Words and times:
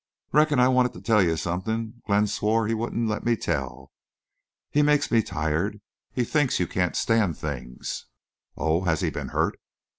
"Reckon 0.31 0.59
I 0.59 0.67
wanted 0.67 0.93
to 0.93 1.01
tell 1.01 1.21
you 1.21 1.37
something 1.37 2.01
Glenn 2.07 2.25
swore 2.25 2.65
he 2.65 2.73
wouldn't 2.73 3.07
let 3.07 3.23
me 3.23 3.35
tell.... 3.35 3.91
He 4.71 4.81
makes 4.81 5.11
me 5.11 5.21
tired. 5.21 5.79
He 6.11 6.23
thinks 6.23 6.59
you 6.59 6.65
can't 6.65 6.95
stand 6.95 7.37
things." 7.37 8.07
"Oh! 8.57 8.81
Has 8.85 9.01
he 9.01 9.11
been—hurt?" 9.11 9.59